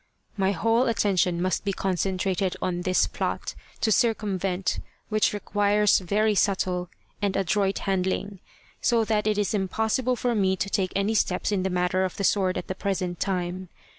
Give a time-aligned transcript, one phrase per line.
[0.35, 6.89] My whole attention must be concentrated on this plot, to circumvent which requires very subtle
[7.21, 8.39] and adroit handling,
[8.81, 12.17] so that it is impossible for me to take any steps in the matter of
[12.17, 13.69] the sword at the present time.